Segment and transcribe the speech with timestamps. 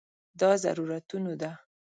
[0.39, 1.51] دا ضرورتونو ده.